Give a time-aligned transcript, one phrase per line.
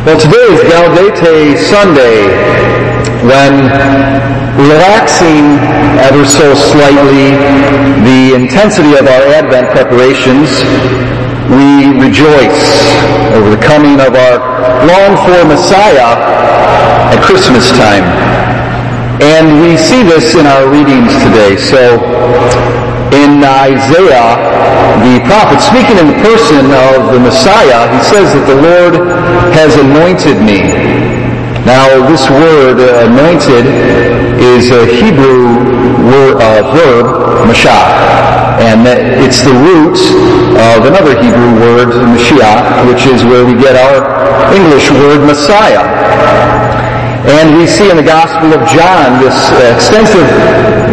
[0.00, 2.32] Well, today is Gaudete Sunday,
[3.20, 3.68] when
[4.56, 5.60] relaxing
[6.00, 7.36] ever so slightly
[8.08, 10.64] the intensity of our Advent preparations,
[11.52, 12.80] we rejoice
[13.36, 14.40] over the coming of our
[14.88, 16.16] longed-for Messiah
[17.12, 18.08] at Christmas time.
[19.20, 21.60] And we see this in our readings today.
[21.60, 22.00] So,
[23.12, 24.38] in Isaiah,
[25.02, 28.94] the prophet, speaking in the person of the Messiah, he says that the Lord
[29.54, 30.70] has anointed me.
[31.66, 33.66] Now, this word, uh, anointed,
[34.40, 35.60] is a Hebrew
[36.08, 37.06] word, uh, verb,
[37.48, 38.10] mashah.
[38.60, 38.84] And
[39.24, 39.96] it's the root
[40.60, 45.80] of another Hebrew word, Mashiach, which is where we get our English word Messiah.
[47.28, 50.24] And we see in the Gospel of John this uh, extensive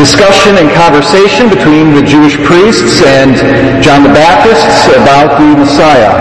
[0.00, 3.36] discussion and conversation between the Jewish priests and
[3.84, 4.64] John the Baptist
[4.96, 6.16] about the Messiah.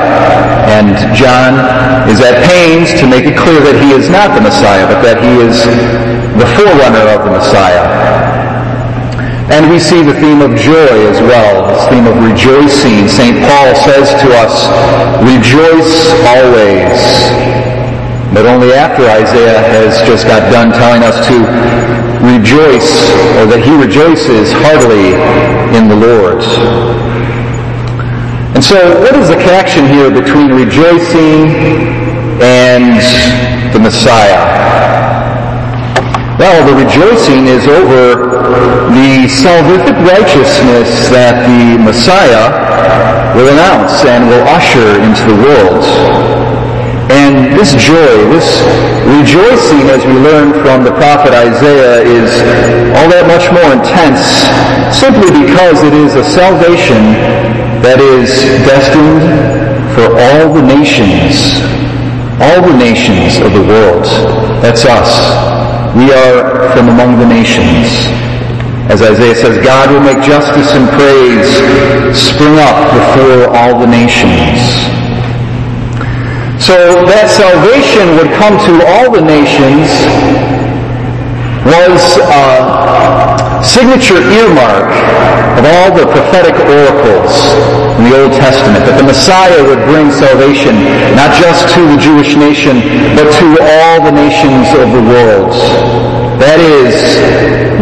[0.68, 1.56] And John
[2.12, 5.24] is at pains to make it clear that he is not the Messiah, but that
[5.24, 5.64] he is
[6.36, 7.88] the forerunner of the Messiah.
[9.56, 13.08] And we see the theme of joy as well, this theme of rejoicing.
[13.08, 13.40] St.
[13.40, 14.68] Paul says to us,
[15.24, 17.83] rejoice always.
[18.34, 21.38] But only after Isaiah has just got done telling us to
[22.26, 25.14] rejoice, or that he rejoices heartily
[25.78, 26.42] in the Lord.
[28.58, 31.54] And so, what is the connection here between rejoicing
[32.42, 32.98] and
[33.70, 34.42] the Messiah?
[36.42, 38.18] Well, the rejoicing is over
[38.98, 42.50] the salvific righteousness that the Messiah
[43.38, 45.86] will announce and will usher into the world.
[47.12, 48.64] And this joy, this
[49.04, 52.32] rejoicing, as we learn from the prophet Isaiah, is
[52.96, 54.24] all that much more intense
[54.96, 57.18] simply because it is a salvation
[57.84, 58.32] that is
[58.64, 59.28] destined
[59.92, 61.60] for all the nations,
[62.40, 64.08] all the nations of the world.
[64.64, 65.12] That's us.
[65.96, 68.08] We are from among the nations.
[68.90, 71.48] As Isaiah says, God will make justice and praise
[72.16, 74.83] spring up before all the nations.
[76.64, 76.80] So
[77.12, 79.92] that salvation would come to all the nations
[81.68, 82.48] was a
[83.60, 84.96] signature earmark
[85.60, 87.36] of all the prophetic oracles
[88.00, 90.88] in the Old Testament, that the Messiah would bring salvation
[91.20, 92.80] not just to the Jewish nation,
[93.12, 95.52] but to all the nations of the world.
[96.40, 96.96] That is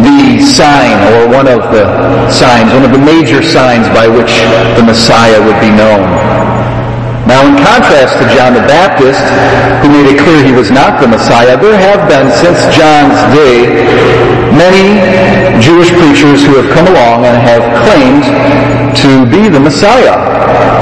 [0.02, 1.86] the sign, or one of the
[2.34, 4.42] signs, one of the major signs by which
[4.74, 6.02] the Messiah would be known.
[7.22, 9.22] Now, in contrast to John the Baptist,
[9.80, 13.70] who made it clear he was not the Messiah, there have been, since John's day,
[14.58, 14.98] many
[15.62, 18.26] Jewish preachers who have come along and have claimed
[18.98, 20.18] to be the Messiah,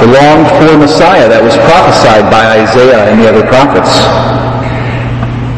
[0.01, 3.93] the longed-for Messiah that was prophesied by Isaiah and the other prophets.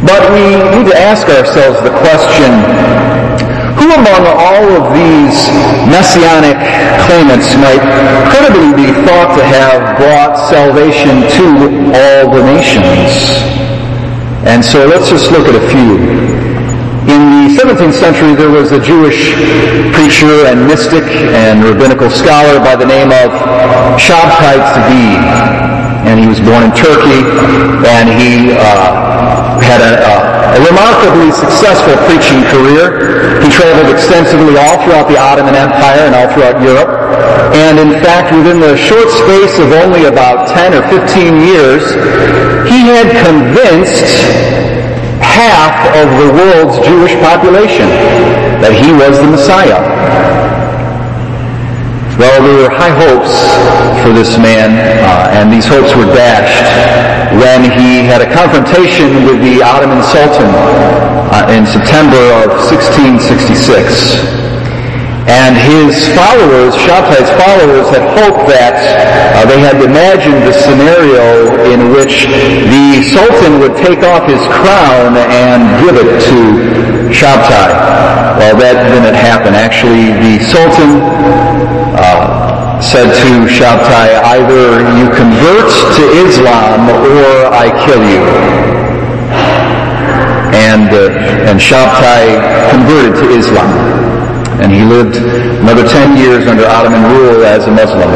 [0.04, 2.52] But we need to ask ourselves the question,
[3.94, 5.38] among all of these
[5.86, 6.58] messianic
[7.06, 7.84] claimants might
[8.34, 11.46] credibly be thought to have brought salvation to
[11.94, 13.38] all the nations?
[14.50, 15.98] And so let's just look at a few.
[17.04, 19.36] In the 17th century, there was a Jewish
[19.94, 21.04] preacher and mystic
[21.36, 23.30] and rabbinical scholar by the name of
[24.00, 25.83] Shabtai Tzvi.
[26.04, 27.24] And he was born in Turkey,
[27.88, 33.42] and he uh, had a, a a remarkably successful preaching career.
[33.42, 36.94] He traveled extensively all throughout the Ottoman Empire and all throughout Europe.
[37.58, 41.82] And in fact, within the short space of only about 10 or 15 years,
[42.70, 44.06] he had convinced
[45.26, 47.90] half of the world's Jewish population
[48.62, 49.82] that he was the Messiah.
[52.20, 53.34] Well, there were high hopes
[54.06, 56.70] for this man, uh, and these hopes were dashed
[57.42, 60.46] when he had a confrontation with the Ottoman Sultan
[61.34, 64.43] uh, in September of 1666.
[65.24, 71.96] And his followers, Shabtai's followers, had hoped that uh, they had imagined the scenario in
[71.96, 76.40] which the Sultan would take off his crown and give it to
[77.08, 77.72] Shabtai.
[78.36, 79.56] Well, that didn't happen.
[79.56, 81.00] Actually, the Sultan
[81.96, 88.24] uh, said to Shabtai, either you convert to Islam or I kill you.
[90.52, 94.13] And, uh, and Shabtai converted to Islam.
[94.62, 98.10] And he lived another 10 years under Ottoman rule as a Muslim.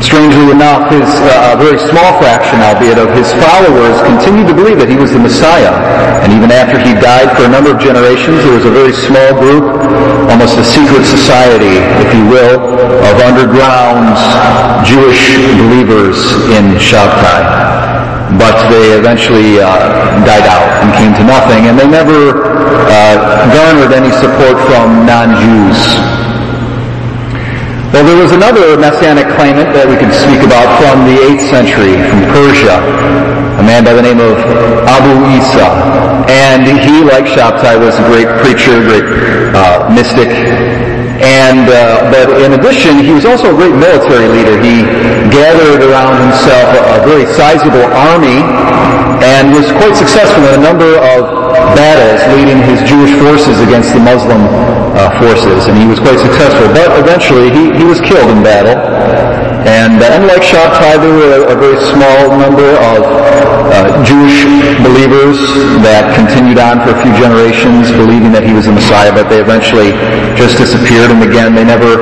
[0.00, 4.88] Strangely enough, his uh, very small fraction, albeit, of his followers continued to believe that
[4.88, 5.72] he was the Messiah.
[6.20, 9.32] And even after he died for a number of generations, there was a very small
[9.40, 9.64] group,
[10.28, 12.60] almost a secret society, if you will,
[13.08, 14.14] of underground
[14.84, 16.20] Jewish believers
[16.52, 17.85] in Shabtai.
[18.38, 19.68] But they eventually uh,
[20.24, 22.46] died out and came to nothing, and they never
[22.88, 23.16] uh,
[23.52, 25.80] garnered any support from non-Jews.
[27.92, 31.96] Well, there was another messianic claimant that we could speak about from the 8th century,
[31.96, 32.76] from Persia,
[33.56, 34.36] a man by the name of
[34.84, 35.64] Abu Isa.
[36.28, 39.06] And he, like Shabtai, was a great preacher, great
[39.54, 40.28] uh, mystic,
[41.22, 44.60] and uh, but in addition, he was also a great military leader.
[44.60, 44.84] He
[45.32, 48.40] gathered around himself a, a very sizable army
[49.24, 51.28] and was quite successful in a number of
[51.76, 54.44] battles, leading his Jewish forces against the Muslim
[54.96, 56.68] uh, forces, and he was quite successful.
[56.72, 58.76] But eventually, he, he was killed in battle.
[59.66, 64.46] And uh, unlike Shabtai, there were a, a very small number of uh, Jewish
[64.78, 65.42] believers
[65.82, 69.42] that continued on for a few generations, believing that he was the Messiah, but they
[69.42, 69.90] eventually
[70.38, 71.10] just disappeared.
[71.10, 71.98] And again, they never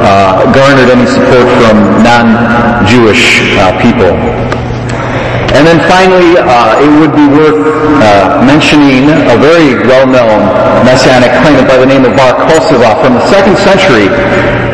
[0.00, 4.16] uh, garnered any support from non-Jewish uh, people.
[5.52, 7.60] And then finally, uh, it would be worth
[8.00, 10.48] uh, mentioning a very well-known
[10.82, 14.08] messianic claimant by the name of Bar Kokhba from the second century.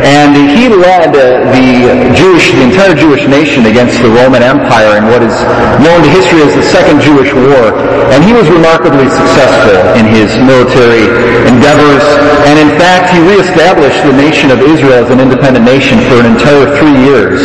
[0.07, 5.11] And he led uh, the Jewish, the entire Jewish nation against the Roman Empire in
[5.11, 5.35] what is
[5.83, 7.75] known to history as the Second Jewish War.
[8.15, 11.11] And he was remarkably successful in his military
[11.51, 12.07] endeavors.
[12.47, 16.31] And in fact, he reestablished the nation of Israel as an independent nation for an
[16.31, 17.43] entire three years.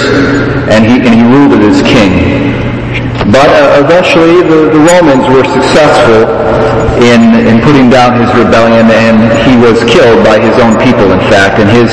[0.70, 2.63] And he, and he ruled it as king.
[3.34, 6.30] But uh, eventually the, the, Romans were successful
[7.02, 11.18] in, in putting down his rebellion and he was killed by his own people, in
[11.34, 11.90] fact, and his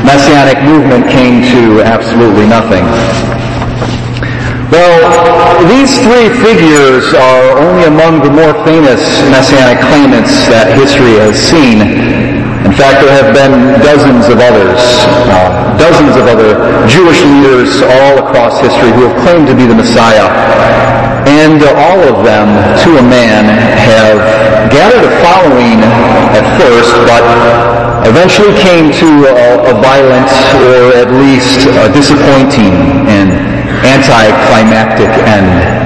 [0.00, 2.88] messianic movement came to absolutely nothing.
[4.72, 4.96] Well,
[5.68, 12.37] these three figures are only among the more famous messianic claimants that history has seen.
[12.66, 14.82] In fact, there have been dozens of others,
[15.30, 16.58] uh, dozens of other
[16.90, 20.26] Jewish leaders all across history who have claimed to be the Messiah.
[21.28, 22.48] And all of them,
[22.82, 24.18] to a man, have
[24.74, 25.78] gathered a following
[26.34, 27.22] at first, but
[28.08, 30.26] eventually came to a, a violent
[30.66, 32.74] or at least a disappointing
[33.06, 33.30] and
[33.86, 35.77] anticlimactic end.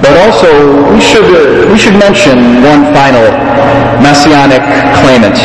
[0.00, 0.48] But also,
[0.94, 3.26] we should, uh, we should mention one final
[3.98, 4.62] messianic
[5.02, 5.38] claimant.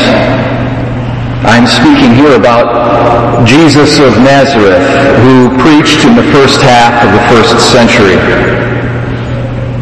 [1.43, 4.79] I'm speaking here about Jesus of Nazareth,
[5.25, 8.15] who preached in the first half of the first century.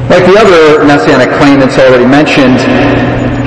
[0.09, 2.59] Like the other messianic claimants already mentioned,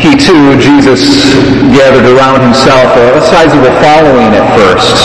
[0.01, 1.35] he too, Jesus,
[1.75, 4.97] gathered around himself a sizable following at first.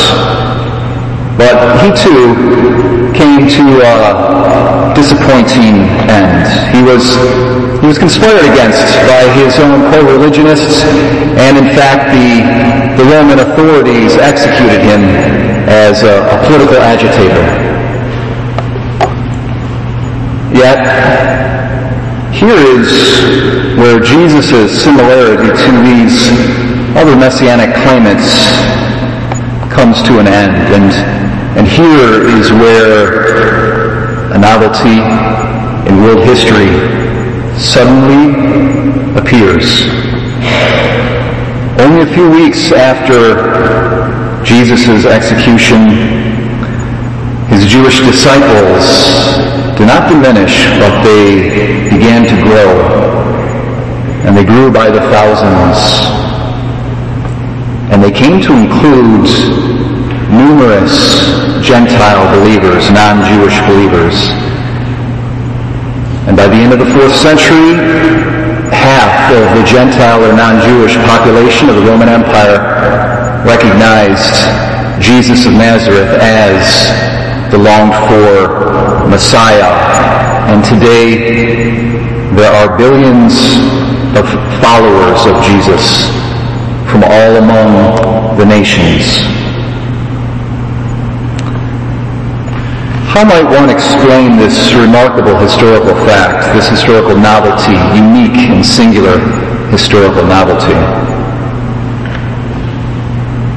[1.40, 6.44] But he too came to uh, disappointing end.
[6.76, 7.16] He was,
[7.80, 10.84] he was conspired against by his own co-religionists,
[11.40, 12.44] and in fact the,
[13.00, 15.00] the Roman authorities executed him
[15.72, 17.48] as a, a political agitator.
[20.52, 20.84] Yet,
[22.36, 22.92] here is
[23.80, 26.28] where Jesus' similarity to these
[27.00, 28.28] other messianic claimants
[29.72, 30.56] comes to an end.
[30.76, 30.92] And,
[31.58, 33.59] and here is where
[34.32, 35.02] a novelty
[35.90, 36.70] in world history
[37.58, 38.30] suddenly
[39.20, 39.90] appears.
[41.80, 45.90] Only a few weeks after Jesus' execution,
[47.48, 48.86] his Jewish disciples
[49.78, 52.70] did not diminish, but they began to grow.
[54.26, 55.80] And they grew by the thousands.
[57.92, 59.26] And they came to include
[60.30, 61.26] numerous
[61.66, 64.16] Gentile believers, non-Jewish believers.
[66.30, 67.76] And by the end of the fourth century,
[68.72, 72.62] half of the Gentile or non-Jewish population of the Roman Empire
[73.46, 74.38] recognized
[75.02, 76.62] Jesus of Nazareth as
[77.52, 79.74] the longed for Messiah.
[80.54, 81.90] And today,
[82.36, 83.34] there are billions
[84.16, 84.26] of
[84.62, 86.08] followers of Jesus
[86.90, 89.49] from all among the nations.
[93.10, 99.18] How might one explain this remarkable historical fact, this historical novelty, unique and singular
[99.74, 100.78] historical novelty?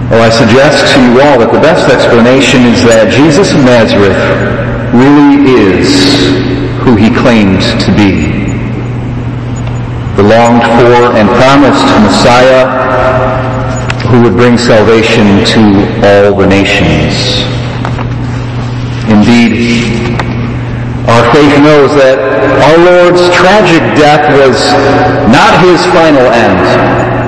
[0.08, 4.16] Well, I suggest to you all that the best explanation is that Jesus of Nazareth
[4.96, 5.84] really is
[6.80, 8.32] who he claimed to be.
[10.16, 12.72] The longed for and promised Messiah
[14.08, 15.60] who would bring salvation to
[16.08, 17.61] all the nations.
[19.10, 20.14] Indeed,
[21.10, 22.14] our faith knows that
[22.62, 24.54] our Lord's tragic death was
[25.26, 26.62] not his final end,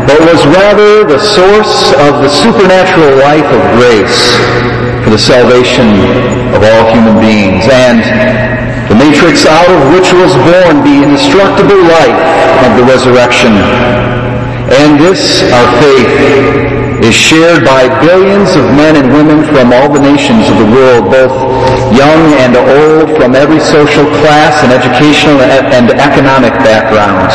[0.06, 4.38] but was rather the source of the supernatural life of grace
[5.02, 5.90] for the salvation
[6.54, 7.98] of all human beings and
[8.86, 12.22] the matrix out of which was born the indestructible life
[12.62, 13.50] of the resurrection.
[14.70, 20.00] And this, our faith, is shared by billions of men and women from all the
[20.00, 21.36] nations of the world, both
[21.92, 27.28] young and old, from every social class and educational and economic background.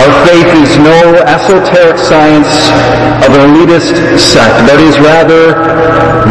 [0.00, 2.72] Our faith is no esoteric science
[3.20, 5.52] of an elitist sect, but is rather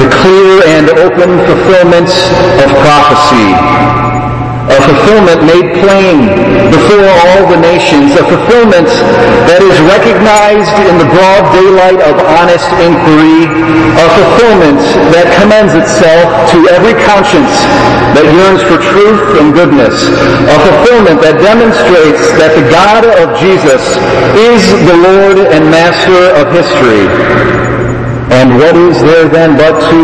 [0.01, 2.10] the clear and open fulfillment
[2.65, 4.14] of prophecy
[4.65, 6.25] a fulfillment made plain
[6.74, 8.89] before all the nations, a fulfillment
[9.45, 14.81] that is recognized in the broad daylight of honest inquiry, a fulfillment
[15.13, 17.53] that commends itself to every conscience
[18.17, 20.10] that yearns for truth and goodness,
[20.50, 23.84] a fulfillment that demonstrates that the God of Jesus
[24.34, 27.54] is the Lord and Master of history.
[28.36, 30.01] And what is there then but to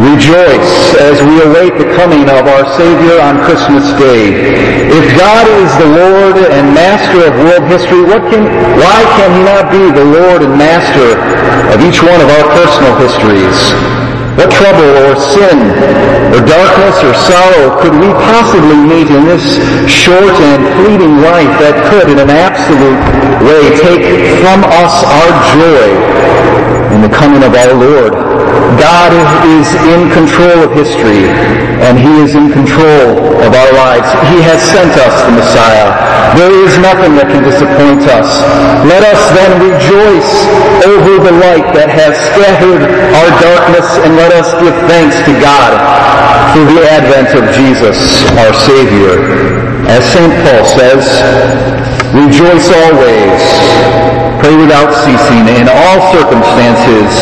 [0.00, 4.32] rejoice as we await the coming of our Savior on Christmas Day?
[4.88, 8.48] If God is the Lord and Master of world history, what can,
[8.80, 11.20] why can He not be the Lord and Master
[11.68, 13.60] of each one of our personal histories?
[14.40, 15.60] What trouble or sin
[16.32, 21.76] or darkness or sorrow could we possibly meet in this short and fleeting life that
[21.92, 23.04] could in an absolute
[23.44, 24.00] way take
[24.40, 26.39] from us our joy
[27.00, 28.12] in the coming of our Lord.
[28.76, 29.12] God
[29.48, 31.24] is in control of history,
[31.80, 34.04] and He is in control of our lives.
[34.28, 35.96] He has sent us the Messiah.
[36.36, 38.28] There is nothing that can disappoint us.
[38.84, 40.44] Let us then rejoice
[40.84, 45.72] over the light that has scattered our darkness, and let us give thanks to God
[46.52, 47.96] for the advent of Jesus,
[48.36, 49.49] our Savior.
[49.90, 50.32] As St.
[50.42, 51.04] Paul says,
[52.14, 53.90] rejoice always
[54.40, 55.44] Pray without ceasing.
[55.60, 57.12] In all circumstances,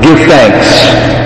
[0.00, 1.25] give thanks